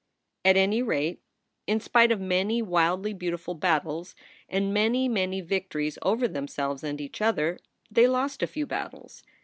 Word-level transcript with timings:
At 0.43 0.57
any 0.57 0.81
rate, 0.81 1.21
in 1.67 1.79
spite 1.79 2.11
of 2.11 2.19
many 2.19 2.59
wildly 2.59 3.13
beautiful 3.13 3.53
battles, 3.53 4.15
and 4.49 4.73
many, 4.73 5.07
many 5.07 5.41
victories 5.41 5.99
over 6.01 6.27
themselves 6.27 6.83
and 6.83 6.99
each 6.99 7.21
other, 7.21 7.59
they 7.91 8.07
lost 8.07 8.41
a 8.41 8.47
few 8.47 8.65
battles. 8.65 9.21